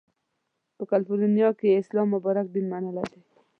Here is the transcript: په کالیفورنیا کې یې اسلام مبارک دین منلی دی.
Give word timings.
په 0.75 0.83
کالیفورنیا 0.89 1.49
کې 1.59 1.65
یې 1.71 1.79
اسلام 1.81 2.07
مبارک 2.15 2.45
دین 2.51 2.65
منلی 2.71 3.03
دی. 3.11 3.21